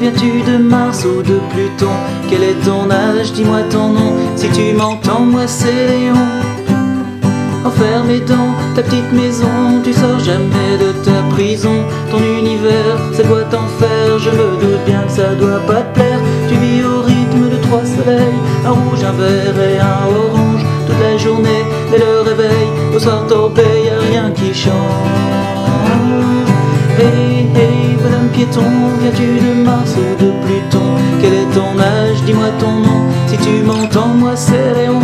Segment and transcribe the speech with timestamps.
[0.00, 1.94] viens-tu de Mars ou de Pluton?
[2.28, 6.14] Quel est ton âge, dis-moi ton nom, si tu m'entends moi c'est Léon.
[7.64, 11.84] Enfermé dans ta petite maison, tu sors jamais de ta prison.
[12.10, 15.99] Ton univers, c'est boîte en fer, je me doute bien que ça doit pas te
[19.20, 23.98] vert et un orange Toute la journée et le réveil, au soir torpé, y a
[24.10, 24.72] rien qui change
[26.98, 28.70] Hey hey bonhomme piéton,
[29.00, 30.90] viens-tu de Mars ou de Pluton?
[31.20, 35.00] Quel est ton âge, dis-moi ton nom, si tu m'entends moi c'est Léon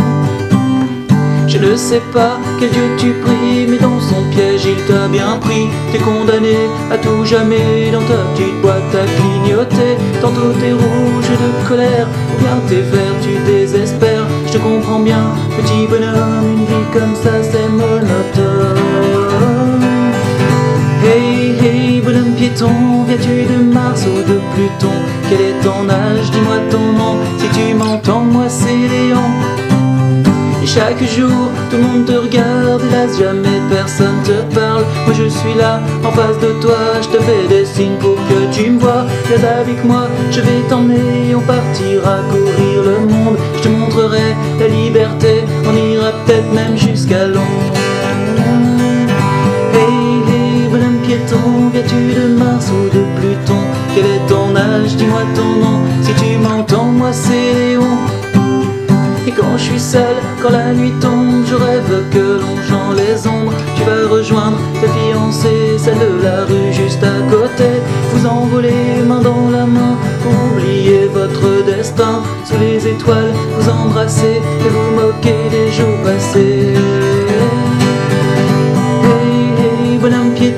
[1.48, 5.38] je ne sais pas quel Dieu tu pries, mais dans son piège il t'a bien
[5.40, 5.68] pris.
[5.90, 6.56] T'es condamné
[6.90, 9.96] à tout jamais dans ta petite boîte à clignoter.
[10.20, 12.95] Tantôt t'es rouge de colère, ou bien t'es.
[14.56, 18.80] Je comprends bien, petit bonhomme, une vie comme ça c'est monotone.
[21.04, 24.94] Hey hey bonhomme piéton, viens-tu de Mars ou de Pluton?
[25.28, 29.20] Quel est ton âge, dis-moi ton nom, si tu m'entends moi c'est Léon
[30.62, 34.84] et chaque jour, tout le monde te regarde, hélas jamais personne te parle.
[35.04, 38.52] Moi je suis là, en face de toi, je te fais des signes pour que
[38.52, 39.04] tu me vois.
[39.28, 42.85] Viens avec moi, je vais t'emmener, on partira courir
[46.52, 47.72] même jusqu'à Londres.
[49.72, 49.80] Hey
[50.28, 53.62] hey, bonhomme piéton, viens-tu de Mars ou de Pluton?
[53.94, 57.96] Quel est ton âge, dis-moi ton nom, si tu m'entends, moi c'est Léon.
[59.26, 63.52] Et quand je suis seul, quand la nuit tombe, je rêve que longeant les ombres,
[63.74, 67.68] tu vas rejoindre ta fiancée, celle de la rue juste à côté.
[68.12, 72.22] Vous envolez main dans la main pour oublier votre destin.
[72.44, 74.85] Sous les étoiles, vous embrassez et vous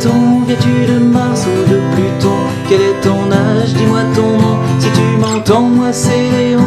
[0.07, 2.37] viens-tu de Mars ou de Pluton?
[2.69, 6.61] Quel est ton âge, dis-moi ton nom, si tu m'entends, moi c'est Léon.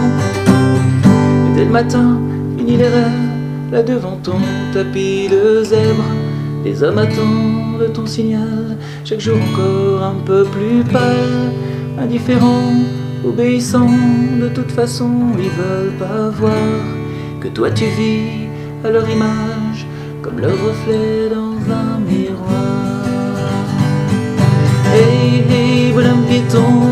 [1.48, 2.20] Et dès le matin,
[2.58, 2.90] fini les
[3.72, 4.40] là devant ton
[4.74, 6.04] tapis de zèbre.
[6.66, 11.52] Les hommes attendent ton signal, chaque jour encore un peu plus pâle,
[12.00, 12.74] indifférent,
[13.26, 13.90] obéissant,
[14.40, 16.54] de toute façon ils veulent pas voir
[17.40, 18.48] que toi tu vis
[18.84, 19.88] à leur image,
[20.22, 22.81] comme leur reflet dans un miroir.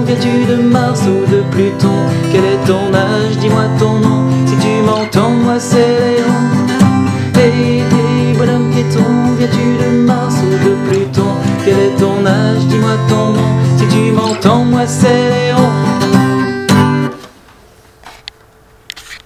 [0.06, 2.06] Viens-tu de Mars ou de Pluton?
[2.32, 6.40] Quel est ton âge, dis-moi ton nom, si tu m'entends moi c'est Léon.
[7.36, 9.04] Hey hey bonhomme piéton,
[9.38, 11.34] viens-tu de Mars ou de Pluton?
[11.66, 15.69] Quel est ton âge, dis-moi ton nom, si tu m'entends moi c'est Léon